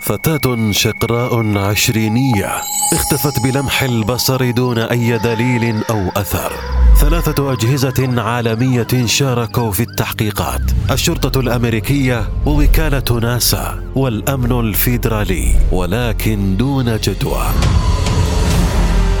فتاة 0.00 0.70
شقراء 0.70 1.58
عشرينية 1.58 2.62
اختفت 2.92 3.40
بلمح 3.40 3.82
البصر 3.82 4.50
دون 4.50 4.78
أي 4.78 5.18
دليل 5.18 5.84
أو 5.90 6.08
أثر. 6.08 6.52
ثلاثة 7.00 7.52
أجهزة 7.52 8.22
عالمية 8.22 9.06
شاركوا 9.06 9.70
في 9.70 9.82
التحقيقات. 9.82 10.60
الشرطة 10.90 11.40
الأمريكية 11.40 12.28
ووكالة 12.46 13.20
ناسا 13.22 13.82
والأمن 13.94 14.60
الفيدرالي 14.60 15.54
ولكن 15.72 16.56
دون 16.56 16.96
جدوى. 16.96 17.46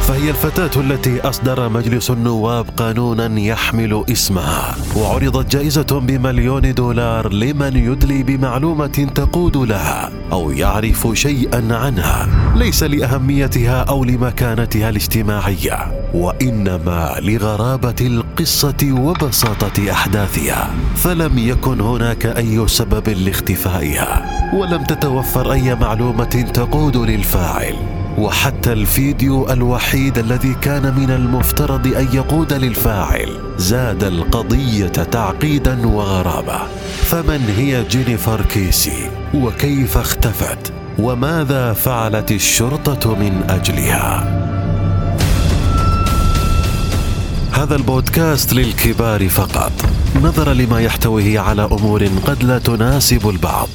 فهي 0.00 0.30
الفتاة 0.30 0.80
التي 0.80 1.20
أصدر 1.20 1.68
مجلس 1.68 2.10
النواب 2.10 2.66
قانونا 2.76 3.40
يحمل 3.40 4.04
اسمها. 4.12 4.76
وعرضت 4.96 5.56
جائزة 5.56 6.00
بمليون 6.00 6.74
دولار 6.74 7.32
لمن 7.32 7.76
يدلي 7.76 8.22
بمعلومة 8.22 9.10
تقود 9.14 9.56
لها 9.56 10.10
أو 10.32 10.50
يعرف 10.50 11.08
شيئا 11.14 11.68
عنها. 11.70 12.28
ليس 12.56 12.82
لأهميتها 12.82 13.82
أو 13.82 14.04
لمكانتها 14.04 14.88
الاجتماعية 14.88 15.78
وإنما 16.14 17.14
لغرابة 17.20 17.94
القصة 18.00 18.92
وبساطة 18.92 19.90
أحداثها. 19.92 20.70
فلم 20.96 21.38
يكن 21.38 21.80
هناك 21.80 22.26
أي 22.26 22.68
سبب 22.68 23.08
لاختفائها 23.08 24.24
ولم 24.54 24.84
تتوفر 24.84 25.52
أي 25.52 25.74
معلومة 25.74 26.50
تقود 26.54 26.96
للفاعل. 26.96 27.74
وحتى 28.18 28.72
الفيديو 28.72 29.50
الوحيد 29.50 30.18
الذي 30.18 30.54
كان 30.54 30.94
من 30.94 31.10
المفترض 31.10 31.86
أن 31.86 32.08
يقود 32.12 32.52
للفاعل 32.52 33.28
زاد 33.58 34.04
القضية 34.04 34.86
تعقيدا 34.88 35.86
وغرابة. 35.86 36.58
فمن 37.02 37.54
هي 37.56 37.84
جينيفر 37.84 38.42
كيسي؟ 38.42 39.10
وكيف 39.34 39.98
اختفت؟ 39.98 40.72
وماذا 40.98 41.72
فعلت 41.72 42.32
الشرطة 42.32 43.14
من 43.14 43.42
أجلها؟ 43.48 44.40
هذا 47.52 47.76
البودكاست 47.76 48.52
للكبار 48.52 49.28
فقط. 49.28 49.72
نظرا 50.22 50.54
لما 50.54 50.80
يحتويه 50.80 51.40
على 51.40 51.64
أمور 51.64 52.08
قد 52.26 52.44
لا 52.44 52.58
تناسب 52.58 53.28
البعض. 53.28 53.68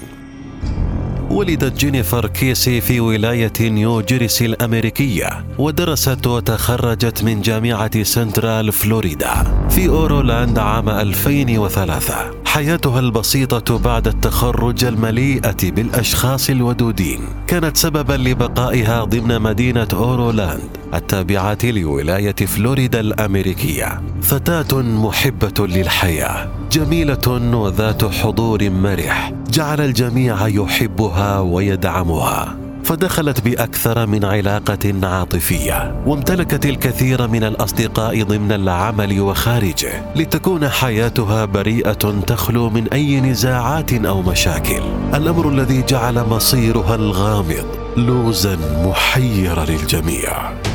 ولدت 1.30 1.78
جينيفر 1.78 2.28
كيسي 2.28 2.82
في 2.82 3.00
ولاية 3.00 3.54
نيو 3.62 4.02
جيرسي 4.02 4.46
الأمريكية 4.46 5.46
ودرست 5.58 6.28
وتخرجت 6.28 7.24
من 7.24 7.42
جامعة 7.42 8.04
سنترال 8.04 8.72
فلوريدا 8.72 9.34
في 9.70 9.88
أورولاند 9.90 10.60
عام 10.60 10.90
2003 10.90 12.16
حياتها 12.50 13.00
البسيطة 13.00 13.78
بعد 13.78 14.08
التخرج 14.08 14.86
المليئة 14.86 15.72
بالأشخاص 15.72 16.50
الودودين 16.50 17.20
كانت 17.48 17.78
سببا 17.78 18.14
لبقائها 18.14 19.04
ضمن 19.04 19.42
مدينة 19.42 19.88
أورولاند 19.94 20.70
التابعة 20.94 21.58
لولاية 21.64 22.36
فلوريدا 22.36 23.00
الأمريكية. 23.00 24.02
فتاة 24.22 24.82
محبة 24.82 25.68
للحياة 25.68 26.52
جميلة 26.72 27.56
وذات 27.56 28.06
حضور 28.06 28.70
مرح 28.70 29.34
جعل 29.50 29.82
الجميع 29.82 30.48
يحبها 30.48 31.40
ويدعمها. 31.40 32.69
فدخلت 32.90 33.42
بأكثر 33.42 34.08
من 34.08 34.26
علاقة 34.26 34.94
عاطفية 35.04 36.02
وامتلكت 36.06 36.66
الكثير 36.66 37.28
من 37.28 37.44
الأصدقاء 37.44 38.24
ضمن 38.24 38.52
العمل 38.52 39.22
وخارجه 39.22 40.14
لتكون 40.16 40.70
حياتها 40.70 41.46
بريئة 41.46 42.22
تخلو 42.28 42.70
من 42.70 42.88
أي 42.94 43.22
نزاعات 43.22 43.94
أو 43.94 44.22
مشاكل. 44.22 44.82
الأمر 45.14 45.50
الذي 45.50 45.84
جعل 45.90 46.24
مصيرها 46.30 46.96
الغامض 46.96 47.66
لوزا 47.98 48.58
محير 48.86 49.64
للجميع. 49.64 50.69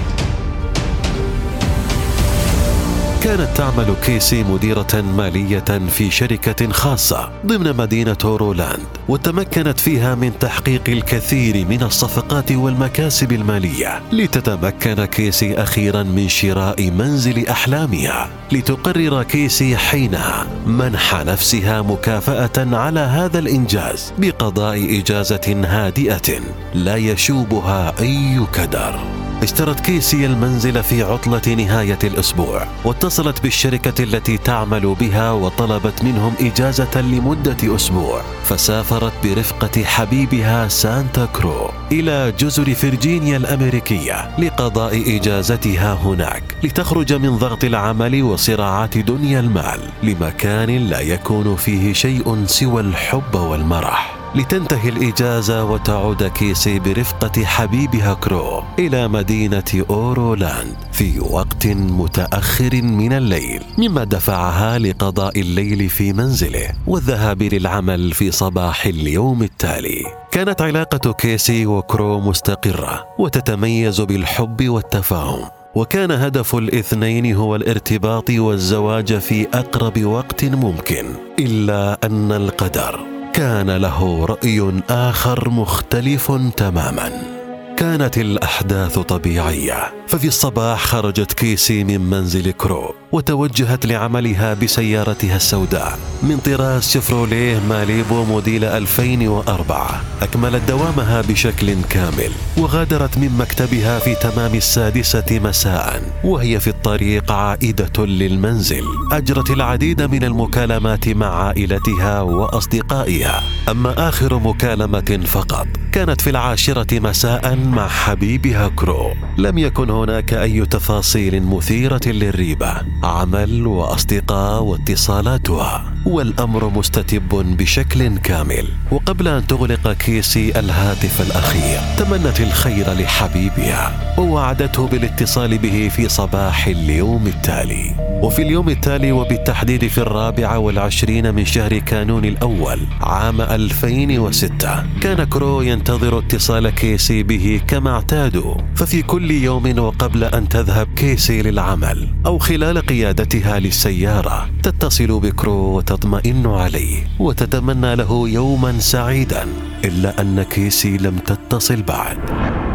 كانت 3.25 3.57
تعمل 3.57 3.95
كيسي 4.03 4.43
مديرة 4.43 5.05
مالية 5.17 5.89
في 5.89 6.11
شركة 6.11 6.73
خاصة 6.73 7.31
ضمن 7.47 7.77
مدينة 7.77 8.17
رولاند 8.25 8.87
وتمكنت 9.09 9.81
فيها 9.81 10.15
من 10.15 10.39
تحقيق 10.39 10.83
الكثير 10.89 11.67
من 11.67 11.83
الصفقات 11.83 12.53
والمكاسب 12.53 13.33
المالية 13.33 14.03
لتتمكن 14.13 15.05
كيسي 15.05 15.55
أخيرا 15.55 16.03
من 16.03 16.29
شراء 16.29 16.91
منزل 16.91 17.49
أحلامها 17.49 18.29
لتقرر 18.53 19.23
كيسي 19.23 19.77
حينها 19.77 20.47
منح 20.67 21.15
نفسها 21.15 21.83
مكافأة 21.83 22.77
على 22.77 23.01
هذا 23.01 23.39
الإنجاز 23.39 24.13
بقضاء 24.19 25.01
إجازة 25.01 25.65
هادئة 25.69 26.41
لا 26.75 26.97
يشوبها 26.97 27.95
أي 28.01 28.41
كدر. 28.53 29.24
اشترت 29.43 29.81
كيسي 29.81 30.27
المنزل 30.27 30.83
في 30.83 31.03
عطلة 31.03 31.55
نهاية 31.55 31.99
الأسبوع 32.05 32.67
واتصلت 32.85 33.43
بالشركة 33.43 34.03
التي 34.05 34.39
تعمل 34.39 34.95
بها 35.01 35.31
وطلبت 35.31 36.05
منهم 36.05 36.35
إجازة 36.41 37.01
لمدة 37.01 37.77
أسبوع 37.77 38.23
فسافرت 38.45 39.13
برفقة 39.25 39.85
حبيبها 39.85 40.69
سانتا 40.69 41.25
كرو 41.27 41.71
إلى 41.93 42.33
جزر 42.39 42.75
فرجينيا 42.75 43.37
الأمريكية 43.37 44.37
لقضاء 44.39 45.17
إجازتها 45.17 45.95
هناك 45.95 46.43
لتخرج 46.65 47.13
من 47.13 47.37
ضغط 47.37 47.65
العمل 47.65 48.23
وصراعات 48.23 48.99
دنيا 48.99 49.41
المال 49.41 49.81
لمكان 50.03 50.71
لا 50.71 51.01
يكون 51.01 51.57
فيه 51.57 51.93
شيء 51.93 52.45
سوى 52.47 52.81
الحب 52.81 53.35
والمرح. 53.35 54.24
لتنتهي 54.35 54.89
الإجازة 54.89 55.65
وتعود 55.65 56.23
كيسي 56.23 56.79
برفقة 56.79 57.45
حبيبها 57.45 58.15
كرو 58.15 58.63
إلى 58.79 59.09
مدينة 59.09 59.85
أورولاند 59.91 60.77
في 60.93 61.21
وقت 61.21 61.67
متأخر 61.67 62.83
من 62.83 63.13
الليل 63.13 63.63
مما 63.79 64.05
دفعها 64.05 64.79
لقضاء 64.79 65.41
الليل 65.41 65.89
في 65.89 66.13
منزله 66.13 66.71
والذهاب 66.87 67.43
للعمل 67.43 68.13
في 68.13 68.31
صباح 68.31 68.87
اليوم 68.87 69.43
التالي. 69.43 70.03
كانت 70.31 70.63
علاقة 70.63 71.13
كيسي 71.13 71.67
وكرو 71.67 72.21
مستقرة 72.21 73.07
وتتميز 73.19 74.01
بالحب 74.01 74.69
والتفاهم 74.69 75.49
وكان 75.75 76.11
هدف 76.11 76.55
الاثنين 76.55 77.35
هو 77.35 77.57
الارتباط 77.57 78.31
والزواج 78.31 79.19
في 79.19 79.47
أقرب 79.55 80.05
وقت 80.05 80.45
ممكن 80.45 81.07
إلا 81.39 81.99
أن 82.05 82.33
القدر 82.33 83.14
كان 83.35 83.71
له 83.71 84.27
رأي 84.27 84.83
آخر 84.91 85.51
مختلف 85.51 86.33
تماما. 86.57 87.34
كانت 87.77 88.19
الأحداث 88.19 88.99
طبيعية 88.99 89.95
ففي 90.09 90.27
الصباح 90.27 90.85
خرجت 90.85 91.33
كيسي 91.33 91.85
من 91.85 92.01
منزل 92.01 92.51
كرو 92.51 92.95
وتوجهت 93.13 93.87
لعملها 93.87 94.55
بسيارتها 94.55 95.37
السوداء 95.37 95.99
من 96.23 96.37
طراز 96.37 96.89
شيفروليه 96.89 97.61
ماليبو 97.69 98.25
موديل 98.25 98.65
2004 98.65 100.01
أكملت 100.23 100.63
دوامها 100.69 101.21
بشكل 101.21 101.83
كامل 101.91 102.31
وغادرت 102.59 103.19
من 103.19 103.37
مكتبها 103.39 103.99
في 103.99 104.15
تمام 104.15 104.55
السادسة 104.55 105.39
مساء 105.39 106.03
وهي 106.25 106.61
في 106.61 106.69
الطريق 106.71 107.33
عائدة 107.33 108.07
للمنزل. 108.07 108.85
أجرت 109.13 109.51
العديد 109.51 110.03
من 110.03 110.25
المكالمات 110.25 111.09
مع 111.09 111.45
عائلتها 111.47 112.21
وأصدقائها. 112.21 113.43
أما 113.71 114.09
آخر 114.09 114.39
مكالمة 114.39 115.21
فقط 115.27 115.67
كانت 115.93 116.21
في 116.21 116.31
العاشرة 116.31 117.01
مساء 117.01 117.55
مع 117.65 117.89
حبيبها 117.89 118.69
كرو. 118.77 119.15
لم 119.39 119.59
يكن 119.59 119.91
هناك 119.91 120.35
أي 120.35 120.67
تفاصيل 120.67 121.43
مثيرة 121.43 122.01
للريبة. 122.07 122.75
عمل 123.03 123.67
وأصدقاء 123.67 124.63
واتصالاتها. 124.63 125.95
والأمر 126.07 126.69
مستتب 126.69 127.29
بشكل 127.29 128.19
كامل. 128.19 128.69
وقبل 128.91 129.29
أن 129.29 129.47
تغلق 129.47 129.93
كيسي 129.93 130.59
الهاتف 130.59 131.21
الأخير 131.21 131.81
تمنت 131.99 132.41
الخير 132.41 132.93
لحبيبها. 132.93 134.15
ووعدته 134.19 134.87
بالاتصال 134.87 135.59
به 135.59 135.91
في 135.97 136.09
صباح 136.09 136.67
اليوم 136.67 137.27
التالي. 137.27 137.95
وفي 138.23 138.43
اليوم 138.43 138.69
التالي 138.69 139.13
وبالتحديد 139.13 139.87
في 139.87 139.99
الرابع 139.99 140.57
والعشرين 140.57 141.35
من 141.35 141.45
شهر 141.45 141.79
كانون 141.79 142.25
الأول 142.25 142.81
عام 143.01 143.41
2006 143.41 144.85
كان 145.03 145.25
كرو 145.25 145.63
ينتظر 145.63 146.19
اتصال 146.19 146.71
كيسي 146.71 147.23
به 147.23 147.54
كما 147.59 147.91
اعتادوا 147.91 148.55
ففي 148.77 149.03
كل 149.03 149.31
يوم 149.31 149.79
وقبل 149.79 150.25
أن 150.25 150.49
تذهب 150.49 150.89
كيسي 150.97 151.43
للعمل 151.43 152.09
أو 152.27 152.39
خلال 152.39 152.79
قيادتها 152.79 153.59
للسيارة 153.59 154.51
تتصل 154.63 155.21
بكرو 155.21 155.77
وتطمئن 155.77 156.47
عليه 156.47 157.07
وتتمنى 157.19 157.97
له 157.97 158.29
يوما 158.29 158.79
سعيدا 158.79 159.49
إلا 159.85 160.21
أن 160.21 160.43
كيسي 160.43 160.97
لم 160.97 161.19
تتصل 161.19 161.83
بعد. 161.83 162.19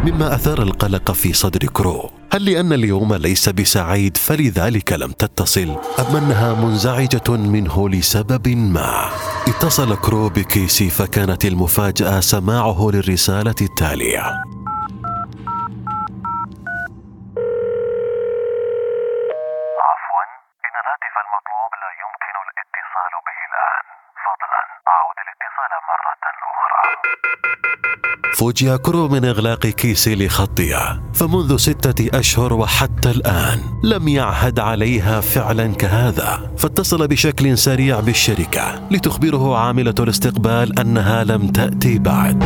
مما 0.04 0.34
أثار 0.34 0.62
القلق 0.62 1.12
في 1.12 1.32
صدر 1.32 1.66
كرو. 1.66 2.10
هل 2.32 2.44
لأن 2.44 2.72
اليوم 2.72 3.14
ليس 3.14 3.48
بسعيد 3.48 4.16
فلذلك 4.16 4.92
لم 4.92 5.12
تتصل 5.12 5.76
أم 5.98 6.16
أنها 6.16 6.54
منزعجة 6.54 7.30
منه 7.30 7.88
لسبب 7.88 8.48
ما؟ 8.48 9.08
اتصل 9.48 9.96
كرو 9.96 10.28
بكيسي 10.28 10.90
فكانت 10.90 11.44
المفاجأة 11.44 12.20
سماعه 12.20 12.90
للرسالة 12.92 13.54
التالية 13.60 14.20
عفوا 19.88 20.24
إن 20.66 20.74
الهاتف 20.80 20.99
المطلوب 21.24 21.70
لا 21.82 21.90
يمكن 22.02 22.34
الاتصال 22.44 23.12
به 23.26 23.38
الآن. 23.50 23.84
فضلا 24.24 24.62
أعود 24.94 25.18
الاتصال 25.24 25.72
مرة 25.90 26.12
أخرى. 26.50 26.82
فوجئ 28.38 28.78
كرو 28.78 29.08
من 29.08 29.24
إغلاق 29.24 29.66
كيسي 29.66 30.26
لخطها 30.26 31.02
فمنذ 31.14 31.56
ستة 31.56 32.18
أشهر 32.18 32.52
وحتى 32.52 33.10
الآن 33.10 33.58
لم 33.84 34.08
يعهد 34.08 34.60
عليها 34.60 35.20
فعلا 35.20 35.74
كهذا 35.74 36.56
فاتصل 36.58 37.08
بشكل 37.08 37.58
سريع 37.58 38.00
بالشركة 38.00 38.88
لتخبره 38.90 39.58
عاملة 39.58 39.94
الاستقبال 40.00 40.78
أنها 40.78 41.24
لم 41.24 41.52
تأتي 41.52 41.98
بعد. 41.98 42.44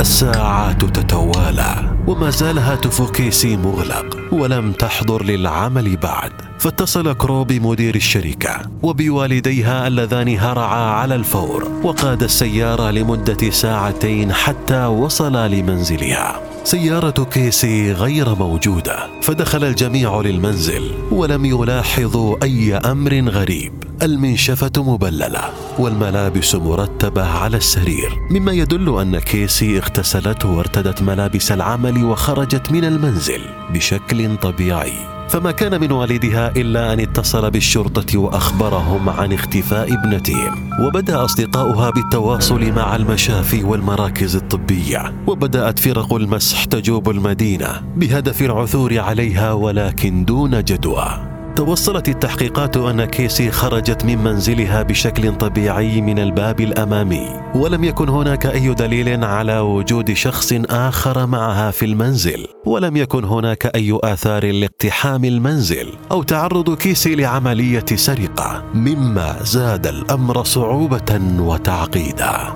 الساعات 0.00 0.84
تتوالى. 0.84 1.91
وما 2.06 2.30
زال 2.30 2.58
هاتف 2.58 3.10
كيسي 3.10 3.56
مغلق 3.56 4.16
ولم 4.32 4.72
تحضر 4.72 5.24
للعمل 5.24 5.96
بعد. 5.96 6.32
فاتصل 6.58 7.12
كرو 7.12 7.44
بمدير 7.44 7.94
الشركة 7.94 8.60
وبوالديها 8.82 9.86
اللذان 9.86 10.38
هرعا 10.38 10.90
على 10.90 11.14
الفور 11.14 11.80
وقاد 11.82 12.22
السيارة 12.22 12.90
لمدة 12.90 13.50
ساعتين 13.50 14.32
حتى 14.32 14.86
وصلا 14.86 15.48
لمنزلها. 15.48 16.51
سيارة 16.64 17.24
كيسي 17.24 17.92
غير 17.92 18.34
موجودة 18.34 18.96
فدخل 19.22 19.64
الجميع 19.64 20.20
للمنزل 20.20 20.90
ولم 21.10 21.44
يلاحظوا 21.44 22.36
أي 22.42 22.74
أمر 22.74 23.20
غريب. 23.20 23.72
المنشفة 24.02 24.72
مبللة 24.76 25.42
والملابس 25.78 26.54
مرتبة 26.54 27.24
على 27.24 27.56
السرير. 27.56 28.18
مما 28.30 28.52
يدل 28.52 29.00
أن 29.00 29.18
كيسي 29.18 29.78
اغتسلت 29.78 30.44
وارتدت 30.44 31.02
ملابس 31.02 31.52
العمل 31.52 32.04
وخرجت 32.04 32.72
من 32.72 32.84
المنزل 32.84 33.40
بشكل 33.72 34.36
طبيعي. 34.36 35.11
فما 35.28 35.50
كان 35.50 35.80
من 35.80 35.92
والدها 35.92 36.52
إلا 36.56 36.92
أن 36.92 37.00
اتصل 37.00 37.50
بالشرطة 37.50 38.18
وأخبرهم 38.18 39.08
عن 39.08 39.32
اختفاء 39.32 39.94
ابنتهم 39.94 40.70
وبدأ 40.80 41.24
أصدقاؤها 41.24 41.90
بالتواصل 41.90 42.72
مع 42.72 42.96
المشافي 42.96 43.64
والمراكز 43.64 44.36
الطبية 44.36 45.14
وبدأت 45.26 45.78
فرق 45.78 46.14
المسح 46.14 46.64
تجوب 46.64 47.10
المدينة 47.10 47.82
بهدف 47.96 48.42
العثور 48.42 48.98
عليها 48.98 49.52
ولكن 49.52 50.24
دون 50.24 50.64
جدوى. 50.64 51.31
توصلت 51.56 52.08
التحقيقات 52.08 52.76
أن 52.76 53.04
كيسي 53.04 53.50
خرجت 53.50 54.04
من 54.04 54.18
منزلها 54.18 54.82
بشكل 54.82 55.34
طبيعي 55.36 56.00
من 56.00 56.18
الباب 56.18 56.60
الأمامي 56.60 57.40
ولم 57.54 57.84
يكن 57.84 58.08
هناك 58.08 58.46
أي 58.46 58.74
دليل 58.74 59.24
على 59.24 59.58
وجود 59.58 60.12
شخص 60.12 60.52
آخر 60.70 61.26
معها 61.26 61.70
في 61.70 61.84
المنزل 61.84 62.46
ولم 62.66 62.96
يكن 62.96 63.24
هناك 63.24 63.66
أي 63.66 63.98
آثار 64.04 64.52
لاقتحام 64.52 65.24
المنزل 65.24 65.88
أو 66.10 66.22
تعرض 66.22 66.76
كيسي 66.76 67.14
لعملية 67.14 67.84
سرقة 67.94 68.64
مما 68.74 69.36
زاد 69.42 69.86
الأمر 69.86 70.44
صعوبة 70.44 71.20
وتعقيدا. 71.38 72.52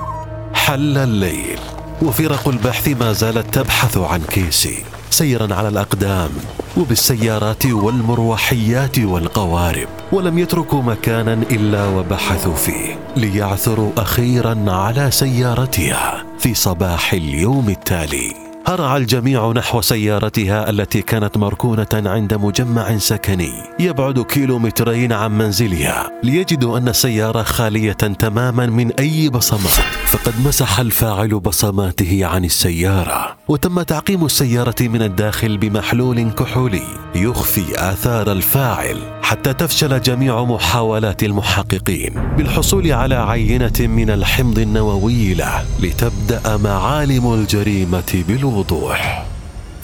حل 0.52 0.98
الليل. 0.98 1.58
وفرق 2.02 2.48
البحث 2.48 2.88
ما 2.88 3.12
زالت 3.12 3.54
تبحث 3.54 3.98
عن 3.98 4.20
كيسي 4.20 4.84
سيرا 5.10 5.54
على 5.54 5.68
الأقدام. 5.68 6.30
وبالسيارات 6.76 7.66
والمروحيات 7.66 8.98
والقوارب 8.98 9.88
ولم 10.12 10.38
يتركوا 10.38 10.82
مكانا 10.82 11.32
إلا 11.32 11.86
وبحثوا 11.86 12.54
فيه 12.54 12.98
ليعثروا 13.16 13.90
أخيرا 13.96 14.64
على 14.68 15.10
سيارتها 15.10 16.24
في 16.38 16.54
صباح 16.54 17.12
اليوم 17.12 17.68
التالي. 17.68 18.45
هرع 18.68 18.96
الجميع 18.96 19.52
نحو 19.52 19.80
سيارتها 19.80 20.70
التي 20.70 21.02
كانت 21.02 21.36
مركونة 21.36 21.86
عند 21.92 22.34
مجمع 22.34 22.98
سكني. 22.98 23.52
يبعد 23.80 24.20
كيلومترين 24.20 25.12
عن 25.12 25.38
منزلها. 25.38 26.10
ليجدوا 26.22 26.78
أن 26.78 26.88
السيارة 26.88 27.42
خالية 27.42 27.92
تماما 27.92 28.66
من 28.66 28.92
أي 28.92 29.28
بصمات. 29.28 29.86
فقد 30.06 30.34
مسح 30.46 30.80
الفاعل 30.80 31.40
بصماته 31.40 32.26
عن 32.26 32.44
السيارة. 32.44 33.36
وتم 33.48 33.82
تعقيم 33.82 34.24
السيارة 34.24 34.74
من 34.80 35.02
الداخل 35.02 35.58
بمحلول 35.58 36.30
كحولي. 36.30 36.82
يخفي 37.14 37.90
آثار 37.92 38.32
الفاعل 38.32 38.98
حتى 39.22 39.52
تفشل 39.52 40.00
جميع 40.00 40.44
محاولات 40.44 41.22
المحققين. 41.22 42.12
بالحصول 42.36 42.92
على 42.92 43.14
عينة 43.14 43.80
من 43.80 44.10
الحمض 44.10 44.58
النووي 44.58 45.34
له 45.34 45.64
لتبدأ 45.80 46.56
معالم 46.56 47.34
الجريمة 47.34 48.24
بالوضوح 48.28 48.55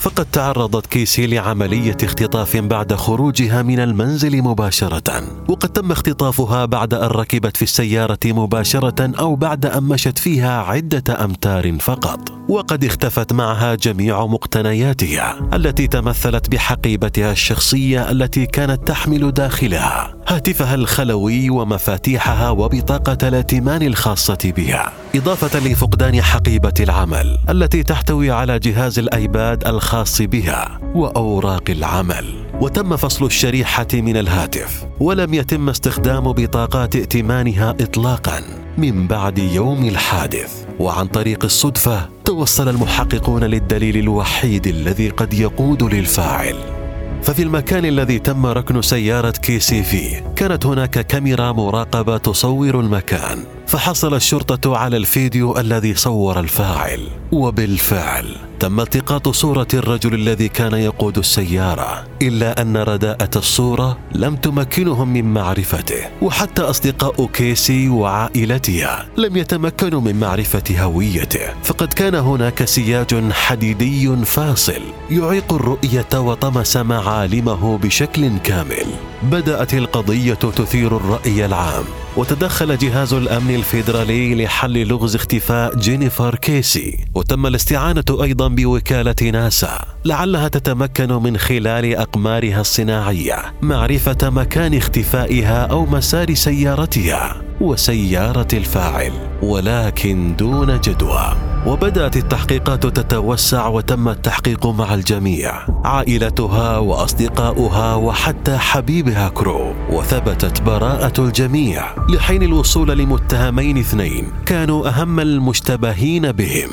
فقد 0.03 0.27
تعرضت 0.33 0.87
كيسي 0.87 1.27
لعملية 1.27 1.97
اختطاف 2.03 2.57
بعد 2.57 2.95
خروجها 2.95 3.63
من 3.63 3.81
المنزل 3.81 4.43
مباشرة 4.43 5.23
وقد 5.49 5.69
تم 5.69 5.93
اختطافها 5.93 6.65
بعد 6.65 6.95
أن 6.95 7.09
ركبت 7.09 7.57
في 7.57 7.63
السيارة 7.63 8.19
مباشرة 8.25 9.13
أو 9.19 9.35
بعد 9.35 9.67
أن 9.67 9.83
مشت 9.83 10.19
فيها 10.19 10.63
عدة 10.63 11.25
أمتار 11.25 11.79
فقط. 11.79 12.33
وقد 12.49 12.85
اختفت 12.85 13.33
معها 13.33 13.75
جميع 13.75 14.27
مقتنياتها 14.27 15.39
التي 15.55 15.87
تمثلت 15.87 16.51
بحقيبتها 16.51 17.33
الشخصية 17.33 18.11
التي 18.11 18.47
كانت 18.47 18.89
تحمل 18.89 19.33
داخلها. 19.33 20.15
هاتفها 20.29 20.75
الخلوي 20.75 21.51
ومفاتيحها 21.51 22.51
وبطاقة 22.51 23.29
الائتمان 23.29 23.83
الخاصة 23.83 24.53
بها 24.57 24.93
إضافة 25.15 25.59
لفقدان 25.59 26.23
حقيبة 26.23 26.75
العمل 26.81 27.39
التي 27.49 27.83
تحتوي 27.83 28.31
على 28.31 28.59
جهاز 28.59 28.99
الآيباد 28.99 29.67
الخاص 29.67 30.23
بها 30.23 30.81
وأوراق 30.95 31.71
العمل. 31.71 32.25
وتم 32.61 32.97
فصل 32.97 33.25
الشريحة 33.25 33.87
من 33.95 34.17
الهاتف 34.17 34.87
ولم 35.01 35.35
يتم 35.35 35.69
استخدام 35.69 36.33
بطاقات 36.33 36.97
ائتمانها 36.97 37.71
اطلاقا 37.71 38.41
من 38.79 39.07
بعد 39.07 39.39
يوم 39.39 39.85
الحادث. 39.89 40.65
وعن 40.79 41.07
طريق 41.07 41.45
الصدفة 41.45 42.09
توصل 42.25 42.69
المحققون 42.69 43.45
للدليل 43.45 43.97
الوحيد 43.97 44.67
الذي 44.67 45.09
قد 45.09 45.35
يقود 45.35 45.83
للفاعل. 45.83 46.82
ففي 47.23 47.43
المكان 47.43 47.85
الذي 47.85 48.19
تم 48.19 48.47
ركن 48.47 48.83
سيارة 48.83 49.31
كيسي 49.31 49.83
فيه 49.83 50.33
كانت 50.37 50.67
هناك 50.67 51.07
كاميرا 51.07 51.53
مراقبة 51.53 52.17
تصور 52.17 52.81
المكان 52.81 53.45
فحصل 53.67 54.15
الشرطة 54.15 54.77
على 54.77 54.97
الفيديو 54.97 55.59
الذي 55.59 55.95
صور 55.95 56.41
الفاعل. 56.41 57.09
وبالفعل 57.33 58.37
تم 58.63 58.81
التقاط 58.81 59.29
صورة 59.29 59.67
الرجل 59.75 60.15
الذي 60.15 60.49
كان 60.49 60.73
يقود 60.73 61.19
السيارة 61.19 62.05
إلا 62.23 62.63
أن 62.63 62.77
رداءة 62.77 63.31
الصورة 63.37 63.99
لم 64.13 64.37
تمكنهم 64.37 65.13
من 65.13 65.35
معرفته 65.35 66.05
وحتى 66.23 66.63
أصدقاء 66.63 67.27
كيسي 67.27 67.89
وعائلتها 67.89 69.07
لم 69.17 69.37
يتمكنوا 69.37 70.01
من 70.01 70.21
معرفة 70.21 70.63
هويته. 70.79 71.55
فقد 71.65 71.93
كان 71.93 72.15
هناك 72.15 72.65
سياج 72.65 73.33
حديدي 73.33 74.17
فاصل 74.17 74.83
يعيق 75.11 75.53
الرؤية 75.53 76.09
وطمس 76.15 76.77
معالمه 76.77 77.79
بشكل 77.79 78.39
كامل. 78.39 78.87
بدأت 79.23 79.75
القضية 79.75 80.35
تثير 80.35 80.97
الرأي 80.97 81.47
العام. 81.47 81.85
وتدخل 82.17 82.79
جهاز 82.79 83.13
الأمن 83.15 83.55
الفيدرالي 83.55 84.45
لحل 84.45 84.87
لغز 84.87 85.15
اختفاء 85.15 85.77
جينيفر 85.77 86.35
كيسي. 86.35 87.05
وتم 87.15 87.47
الاستعانة 87.47 88.05
أيضا 88.23 88.49
بوكالة 88.49 89.31
ناسا 89.33 89.85
لعلها 90.05 90.49
تتمكن 90.49 91.13
من 91.13 91.37
خلال 91.37 91.97
أقمارها 91.97 92.61
الصناعية 92.61 93.37
معرفة 93.63 94.31
مكان 94.31 94.75
اختفائها 94.75 95.67
أو 95.67 95.87
مسار 95.87 96.35
سيارتها 96.35 97.43
وسيارة 97.61 98.49
الفاعل 98.53 99.13
ولكن 99.43 100.37
دون 100.37 100.81
جدوى. 100.81 101.52
وبدأت 101.67 102.17
التحقيقات 102.17 102.87
تتوسع 102.87 103.67
وتم 103.67 104.09
التحقيق 104.09 104.67
مع 104.67 104.95
الجميع. 104.95 105.53
عائلتها 105.85 106.79
وأصدقاؤها 106.79 107.95
وحتى 107.95 108.59
حبيبها 108.59 109.29
كرو. 109.29 109.75
وثبتت 109.91 110.63
براءة 110.63 111.21
الجميع. 111.21 111.85
لحين 112.09 112.43
الوصول 112.43 112.99
لمتهمين 112.99 113.79
اثنين 113.79 114.33
كانوا 114.47 114.89
أهم 114.89 115.21
المشتبهين 115.21 116.33
بهم. 116.33 116.71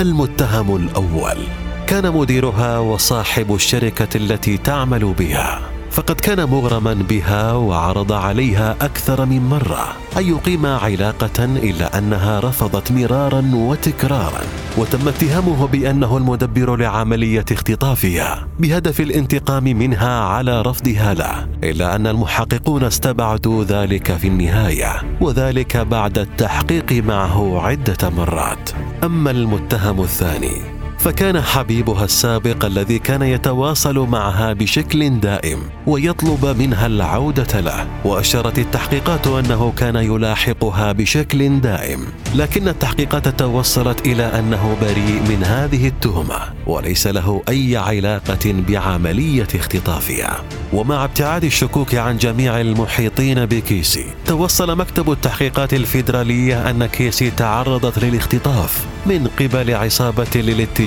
المتهم 0.00 0.76
الأول 0.76 1.38
كان 1.86 2.12
مديرها 2.12 2.78
وصاحب 2.78 3.54
الشركة 3.54 4.16
التي 4.16 4.56
تعمل 4.56 5.14
بها. 5.18 5.73
فقد 5.94 6.20
كان 6.20 6.44
مغرما 6.44 6.94
بها 6.94 7.52
وعرض 7.52 8.12
عليها 8.12 8.76
أكثر 8.80 9.26
من 9.26 9.40
مرة 9.48 9.96
أن 10.16 10.28
يقيم 10.28 10.66
علاقة 10.66 11.44
إلا 11.44 11.98
أنها 11.98 12.40
رفضت 12.40 12.92
مرارا 12.92 13.50
وتكرارا 13.54 14.40
وتم 14.78 15.08
اتهامه 15.08 15.66
بأنه 15.66 16.16
المدبر 16.16 16.76
لعملية 16.76 17.44
اختطافها 17.50 18.48
بهدف 18.58 19.00
الانتقام 19.00 19.64
منها 19.64 20.20
على 20.20 20.62
رفضها 20.62 21.14
له 21.14 21.46
إلا 21.64 21.96
أن 21.96 22.06
المحققون 22.06 22.84
استبعدوا 22.84 23.64
ذلك 23.64 24.12
في 24.16 24.28
النهاية 24.28 25.02
وذلك 25.20 25.76
بعد 25.76 26.18
التحقيق 26.18 26.92
معه 26.92 27.66
عدة 27.66 28.10
مرات. 28.10 28.70
أما 29.04 29.30
المتهم 29.30 30.00
الثاني 30.00 30.73
فكان 31.04 31.40
حبيبها 31.40 32.04
السابق 32.04 32.64
الذي 32.64 32.98
كان 32.98 33.22
يتواصل 33.22 33.98
معها 33.98 34.52
بشكل 34.52 35.20
دائم 35.20 35.58
ويطلب 35.86 36.46
منها 36.58 36.86
العودة 36.86 37.60
له 37.60 37.86
وأشارت 38.04 38.58
التحقيقات 38.58 39.26
أنه 39.26 39.72
كان 39.76 39.96
يلاحقها 39.96 40.92
بشكل 40.92 41.60
دائم. 41.60 42.06
لكن 42.34 42.68
التحقيقات 42.68 43.28
توصلت 43.28 44.06
إلى 44.06 44.22
أنه 44.22 44.76
بريء 44.80 45.22
من 45.28 45.44
هذه 45.44 45.88
التهمة 45.88 46.38
وليس 46.66 47.06
له 47.06 47.42
أي 47.48 47.76
علاقة 47.76 48.54
بعملية 48.68 49.48
اختطافها. 49.54 50.44
ومع 50.72 51.04
ابتعاد 51.04 51.44
الشكوك 51.44 51.94
عن 51.94 52.16
جميع 52.16 52.60
المحيطين 52.60 53.46
بكيسي 53.46 54.06
توصل 54.26 54.78
مكتب 54.78 55.12
التحقيقات 55.12 55.74
الفيدرالية 55.74 56.70
أن 56.70 56.86
كيسي 56.86 57.30
تعرضت 57.30 57.98
للاختطاف 57.98 58.86
من 59.06 59.26
قبل 59.40 59.74
عصابة 59.74 60.26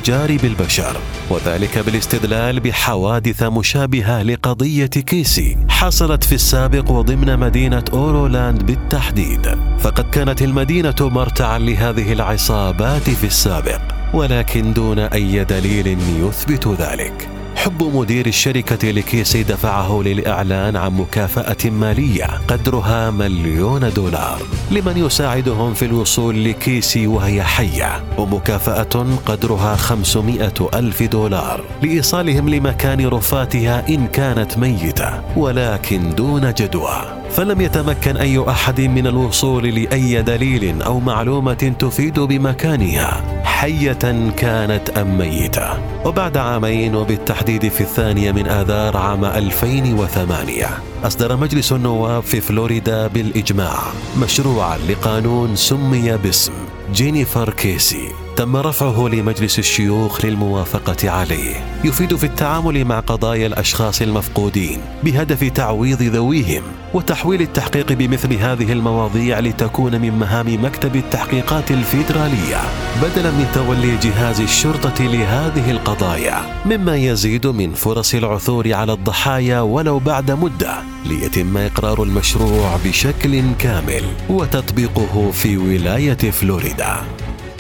للاتجار 0.08 0.38
بالبشر 0.38 0.98
وذلك 1.30 1.78
بالاستدلال 1.78 2.60
بحوادث 2.60 3.44
مشابهة 3.44 4.24
لقضية 4.24 4.86
كيسي 4.86 5.58
حصلت 5.70 6.24
في 6.24 6.36
السابق 6.36 6.92
وضمن 6.92 7.40
مدينة 7.40 7.84
أورولاند 7.94 8.66
بالتحديد. 8.66 9.58
فقد 9.80 10.10
كانت 10.10 10.42
المدينة 10.42 10.96
مرتعا 11.02 11.60
لهذه 11.60 12.14
العصابات 12.14 13.10
في 13.10 13.24
السابق 13.24 13.82
ولكن 14.14 14.74
دون 14.74 15.00
أي 15.00 15.44
دليل 15.44 15.98
يثبت 16.20 16.68
ذلك. 16.68 17.37
حب 17.58 17.84
مدير 17.96 18.26
الشركة 18.26 18.92
لكيسي 18.92 19.44
دفعه 19.44 20.02
للإعلان 20.06 20.76
عن 20.76 20.92
مكافأة 20.92 21.70
مالية 21.70 22.26
قدرها 22.48 23.12
مليون 23.12 23.94
دولار 23.94 24.42
لمن 24.72 24.98
يساعدهم 24.98 25.74
في 25.74 25.86
الوصول 25.86 26.46
لكيسي 26.46 27.08
وهي 27.08 27.44
حية 27.44 28.04
ومكافأة 28.18 29.06
قدرها 29.26 29.76
500 29.76 30.52
ألف 30.74 31.04
دولار 31.04 31.64
لإيصالهم 31.84 32.50
لمكان 32.50 33.08
رفاتها 33.08 33.90
إن 33.90 34.08
كانت 34.08 34.58
ميتة 34.58 35.22
ولكن 35.38 36.16
دون 36.16 36.54
جدوى. 36.54 37.17
فلم 37.32 37.62
يتمكن 37.62 38.18
أي 38.18 38.50
أحد 38.50 38.82
من 38.82 39.08
الوصول 39.08 39.68
لأي 39.68 40.22
دليل 40.22 40.82
أو 40.82 41.00
معلومة 41.00 41.74
تفيد 41.80 42.20
بمكانها. 42.20 43.42
حية 43.44 44.32
كانت 44.38 44.90
أم 44.90 45.18
ميتة. 45.18 45.70
وبعد 46.06 46.38
عامين 46.38 46.96
وبالتحديد 46.96 47.68
في 47.68 47.82
الثانية 47.82 48.32
من 48.32 48.48
آذار 48.48 48.98
عام 48.98 49.26
2008 49.26 50.68
أصدر 51.04 51.36
مجلس 51.36 51.72
النواب 51.72 52.24
في 52.24 52.42
فلوريدا 52.42 53.08
بالإجماع 53.08 53.80
مشروعا 54.22 54.78
لقانون 54.78 55.56
سمي 55.56 56.18
باسم 56.18 56.54
جينيفر 56.94 57.50
كيسي. 57.50 58.27
تم 58.38 58.56
رفعه 58.58 59.08
لمجلس 59.08 59.60
الشيوخ 59.60 60.26
للموافقة 60.26 61.10
عليه. 61.10 61.56
يفيد 61.84 62.16
في 62.16 62.24
التعامل 62.24 62.86
مع 62.86 63.00
قضايا 63.00 63.48
الأشخاص 63.48 64.02
المفقودين 64.02 64.80
بهدف 65.04 65.44
تعويض 65.44 66.02
ذويهم 66.02 66.64
وتحويل 66.94 67.42
التحقيق 67.42 67.94
بمثل 67.94 68.34
هذه 68.34 68.72
المواضيع 68.72 69.40
لتكون 69.40 70.02
من 70.02 70.12
مهام 70.12 70.66
مكتب 70.66 70.96
التحقيقات 70.96 71.72
الفيدرالية. 71.72 72.62
بدلا 73.02 73.32
من 73.32 73.48
تولي 73.54 73.98
جهاز 73.98 74.42
الشرطة 74.42 75.04
لهذه 75.04 75.72
القضايا 75.72 76.42
مما 76.66 76.96
يزيد 76.96 77.48
من 77.48 77.74
فرص 77.74 78.16
العثور 78.16 78.74
على 78.74 78.94
الضحايا 78.94 79.62
ولو 79.62 80.00
بعد 80.00 80.32
مدة 80.32 80.74
ليتم 81.06 81.58
إقرار 81.58 82.04
المشروع 82.04 82.78
بشكل 82.86 83.42
كامل 83.60 84.04
وتطبيقه 84.30 85.32
في 85.32 85.58
ولاية 85.58 86.32
فلوريدا. 86.32 86.98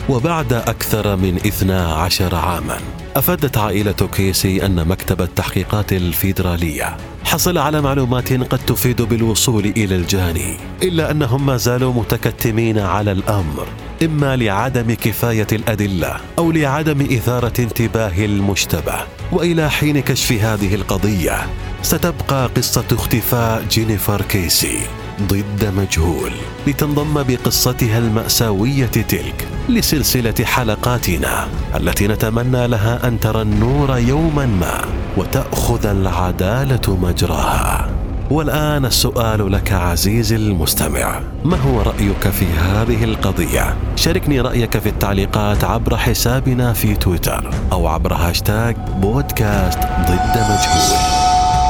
وبعد 0.09 0.53
أكثر 0.53 1.15
من 1.15 1.35
12 1.35 2.35
عاما 2.35 2.77
أفادت 3.15 3.57
عائلة 3.57 3.91
كيسي 3.91 4.65
أن 4.65 4.87
مكتب 4.87 5.21
التحقيقات 5.21 5.93
الفيدرالية 5.93 6.97
حصل 7.23 7.57
على 7.57 7.81
معلومات 7.81 8.33
قد 8.33 8.59
تفيد 8.59 9.01
بالوصول 9.01 9.65
إلى 9.65 9.95
الجاني 9.95 10.57
إلا 10.83 11.11
أنهم 11.11 11.45
ما 11.45 11.57
زالوا 11.57 11.93
متكتمين 11.93 12.79
على 12.79 13.11
الأمر 13.11 13.67
إما 14.03 14.35
لعدم 14.35 14.93
كفاية 14.93 15.47
الأدلة 15.51 16.15
أو 16.39 16.51
لعدم 16.51 17.01
إثارة 17.01 17.53
انتباه 17.61 18.25
المشتبه 18.25 18.95
وإلى 19.31 19.69
حين 19.69 19.99
كشف 19.99 20.31
هذه 20.31 20.75
القضية 20.75 21.37
ستبقى 21.81 22.49
قصة 22.55 22.85
اختفاء 22.91 23.63
جينيفر 23.69 24.21
كيسي. 24.21 24.79
ضد 25.21 25.73
مجهول 25.77 26.31
لتنضم 26.67 27.23
بقصتها 27.23 27.97
المأساوية 27.97 28.85
تلك 28.85 29.47
لسلسلة 29.69 30.45
حلقاتنا 30.45 31.47
التي 31.75 32.07
نتمنى 32.07 32.67
لها 32.67 33.07
أن 33.07 33.19
ترى 33.19 33.41
النور 33.41 33.97
يوما 33.97 34.45
ما 34.45 34.81
وتأخذ 35.17 35.85
العدالة 35.85 36.97
مجراها. 37.01 37.89
والآن 38.31 38.85
السؤال 38.85 39.51
لك 39.51 39.71
عزيزي 39.71 40.35
المستمع 40.35 41.19
ما 41.45 41.57
هو 41.57 41.81
رأيك 41.81 42.27
في 42.29 42.45
هذه 42.45 43.03
القضية؟ 43.03 43.75
شاركني 43.95 44.41
رأيك 44.41 44.77
في 44.79 44.89
التعليقات 44.89 45.63
عبر 45.63 45.97
حسابنا 45.97 46.73
في 46.73 46.95
تويتر 46.95 47.49
أو 47.71 47.87
عبر 47.87 48.13
هاشتاج 48.13 48.75
بودكاست 49.01 49.79
ضد 49.79 50.37
مجهول. 50.37 50.97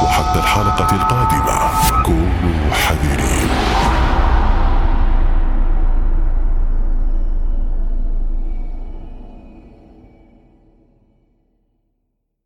وحتى 0.04 0.38
الحلقة 0.38 0.96
القادمة. 0.96 1.58